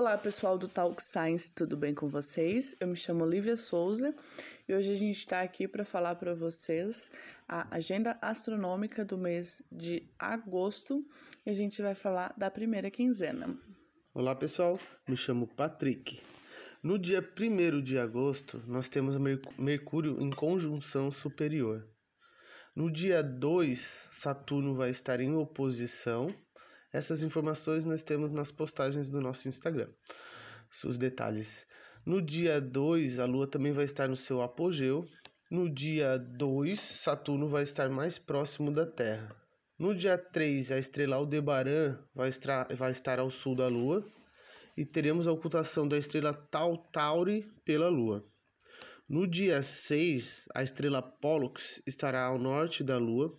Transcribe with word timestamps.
Olá, 0.00 0.16
pessoal 0.16 0.56
do 0.56 0.66
Talk 0.66 1.02
Science, 1.02 1.52
tudo 1.52 1.76
bem 1.76 1.94
com 1.94 2.08
vocês? 2.08 2.74
Eu 2.80 2.88
me 2.88 2.96
chamo 2.96 3.22
Olivia 3.22 3.54
Souza 3.54 4.14
e 4.66 4.72
hoje 4.72 4.92
a 4.92 4.94
gente 4.94 5.18
está 5.18 5.42
aqui 5.42 5.68
para 5.68 5.84
falar 5.84 6.14
para 6.14 6.34
vocês 6.34 7.10
a 7.46 7.76
agenda 7.76 8.18
astronômica 8.22 9.04
do 9.04 9.18
mês 9.18 9.62
de 9.70 10.08
agosto 10.18 11.06
e 11.44 11.50
a 11.50 11.52
gente 11.52 11.82
vai 11.82 11.94
falar 11.94 12.32
da 12.34 12.50
primeira 12.50 12.90
quinzena. 12.90 13.54
Olá, 14.14 14.34
pessoal, 14.34 14.80
me 15.06 15.18
chamo 15.18 15.46
Patrick. 15.46 16.18
No 16.82 16.98
dia 16.98 17.20
1 17.20 17.82
de 17.82 17.98
agosto, 17.98 18.64
nós 18.66 18.88
temos 18.88 19.18
Mercúrio 19.58 20.18
em 20.18 20.30
conjunção 20.30 21.10
superior. 21.10 21.86
No 22.74 22.90
dia 22.90 23.22
2, 23.22 24.08
Saturno 24.12 24.72
vai 24.72 24.88
estar 24.88 25.20
em 25.20 25.34
oposição 25.34 26.34
essas 26.92 27.22
informações 27.22 27.84
nós 27.84 28.02
temos 28.02 28.32
nas 28.32 28.50
postagens 28.50 29.08
do 29.08 29.20
nosso 29.20 29.48
Instagram. 29.48 29.88
Os 30.84 30.98
detalhes. 30.98 31.66
No 32.04 32.20
dia 32.22 32.60
2, 32.60 33.18
a 33.18 33.26
Lua 33.26 33.46
também 33.46 33.72
vai 33.72 33.84
estar 33.84 34.08
no 34.08 34.16
seu 34.16 34.40
apogeu. 34.40 35.06
No 35.50 35.68
dia 35.68 36.16
2, 36.16 36.78
Saturno 36.78 37.48
vai 37.48 37.62
estar 37.62 37.88
mais 37.88 38.18
próximo 38.18 38.70
da 38.70 38.86
Terra. 38.86 39.34
No 39.78 39.94
dia 39.94 40.16
3, 40.16 40.72
a 40.72 40.78
estrela 40.78 41.16
Aldebaran 41.16 41.98
vai 42.14 42.28
estar, 42.28 42.66
vai 42.74 42.90
estar 42.90 43.18
ao 43.18 43.30
sul 43.30 43.54
da 43.54 43.68
Lua. 43.68 44.06
E 44.76 44.84
teremos 44.84 45.26
a 45.26 45.32
ocultação 45.32 45.86
da 45.86 45.98
estrela 45.98 46.32
Tauri 46.32 47.42
pela 47.64 47.88
Lua. 47.88 48.24
No 49.08 49.26
dia 49.26 49.60
6, 49.60 50.48
a 50.54 50.62
estrela 50.62 51.02
Pollux 51.02 51.82
estará 51.86 52.24
ao 52.26 52.38
norte 52.38 52.84
da 52.84 52.96
Lua 52.96 53.36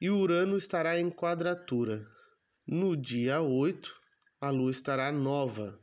e 0.00 0.10
Urano 0.10 0.56
estará 0.56 0.98
em 0.98 1.10
quadratura. 1.10 2.15
No 2.68 2.96
dia 2.96 3.40
8, 3.40 3.94
a 4.40 4.50
lua 4.50 4.72
estará 4.72 5.12
nova. 5.12 5.78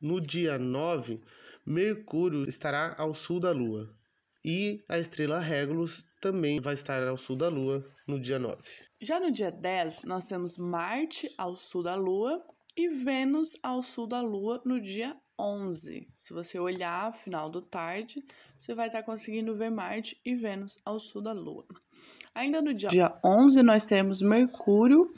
No 0.00 0.22
dia 0.22 0.58
9, 0.58 1.20
Mercúrio 1.66 2.48
estará 2.48 2.94
ao 2.96 3.12
sul 3.12 3.38
da 3.38 3.50
lua. 3.50 3.94
E 4.42 4.82
a 4.88 4.98
estrela 4.98 5.38
Regulus 5.38 6.02
também 6.22 6.60
vai 6.60 6.72
estar 6.72 7.06
ao 7.06 7.18
sul 7.18 7.36
da 7.36 7.48
lua 7.48 7.86
no 8.06 8.18
dia 8.18 8.38
9. 8.38 8.56
Já 9.02 9.20
no 9.20 9.30
dia 9.30 9.50
10, 9.50 10.04
nós 10.04 10.26
temos 10.26 10.56
Marte 10.56 11.30
ao 11.36 11.54
sul 11.56 11.82
da 11.82 11.94
lua 11.94 12.42
e 12.74 12.88
Vênus 12.88 13.58
ao 13.62 13.82
sul 13.82 14.06
da 14.06 14.22
lua 14.22 14.62
no 14.64 14.80
dia 14.80 15.14
11. 15.38 16.08
Se 16.16 16.32
você 16.32 16.58
olhar 16.58 17.12
final 17.12 17.50
do 17.50 17.60
tarde, 17.62 18.24
você 18.56 18.74
vai 18.74 18.86
estar 18.86 19.02
conseguindo 19.02 19.54
ver 19.54 19.70
Marte 19.70 20.20
e 20.24 20.34
Vênus 20.34 20.78
ao 20.84 20.98
sul 21.00 21.22
da 21.22 21.32
Lua. 21.32 21.66
Ainda 22.34 22.60
no 22.60 22.74
dia, 22.74 22.88
dia 22.88 23.20
11, 23.24 23.62
nós 23.62 23.84
temos 23.84 24.20
Mercúrio 24.20 25.08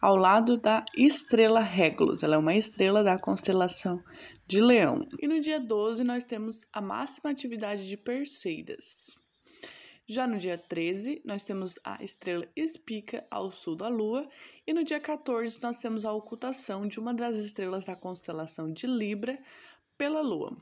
ao 0.00 0.16
lado 0.16 0.56
da 0.56 0.82
estrela 0.96 1.60
Regulus. 1.60 2.22
Ela 2.22 2.36
é 2.36 2.38
uma 2.38 2.54
estrela 2.54 3.04
da 3.04 3.18
constelação 3.18 4.02
de 4.46 4.60
Leão. 4.60 5.06
E 5.20 5.28
no 5.28 5.38
dia 5.38 5.60
12, 5.60 6.02
nós 6.02 6.24
temos 6.24 6.64
a 6.72 6.80
máxima 6.80 7.30
atividade 7.30 7.86
de 7.86 7.96
Perseidas. 7.96 9.21
Já 10.12 10.26
no 10.26 10.36
dia 10.36 10.58
13, 10.58 11.22
nós 11.24 11.42
temos 11.42 11.78
a 11.82 12.04
estrela 12.04 12.46
Espica 12.54 13.24
ao 13.30 13.50
sul 13.50 13.74
da 13.74 13.88
Lua, 13.88 14.28
e 14.66 14.74
no 14.74 14.84
dia 14.84 15.00
14, 15.00 15.58
nós 15.62 15.78
temos 15.78 16.04
a 16.04 16.12
ocultação 16.12 16.86
de 16.86 17.00
uma 17.00 17.14
das 17.14 17.36
estrelas 17.36 17.86
da 17.86 17.96
constelação 17.96 18.70
de 18.70 18.86
Libra 18.86 19.42
pela 19.96 20.20
Lua. 20.20 20.54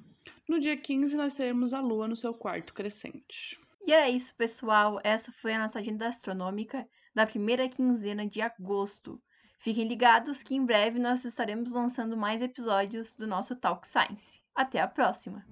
No 0.49 0.61
dia 0.61 0.77
15, 0.77 1.17
nós 1.17 1.35
teremos 1.35 1.75
a 1.75 1.81
Lua 1.81 2.07
no 2.07 2.15
seu 2.15 2.33
quarto 2.33 2.73
crescente. 2.73 3.59
E 3.85 3.93
é 3.93 4.09
isso, 4.09 4.37
pessoal. 4.37 5.01
Essa 5.03 5.33
foi 5.33 5.53
a 5.55 5.59
nossa 5.59 5.81
agenda 5.81 6.07
astronômica 6.07 6.89
da 7.13 7.27
primeira 7.27 7.69
quinzena 7.69 8.25
de 8.25 8.41
agosto. 8.41 9.21
Fiquem 9.59 9.89
ligados 9.89 10.45
que 10.45 10.55
em 10.55 10.65
breve 10.65 11.01
nós 11.01 11.25
estaremos 11.25 11.73
lançando 11.73 12.17
mais 12.17 12.41
episódios 12.41 13.17
do 13.17 13.27
nosso 13.27 13.57
Talk 13.57 13.85
Science. 13.89 14.41
Até 14.55 14.79
a 14.79 14.87
próxima! 14.87 15.45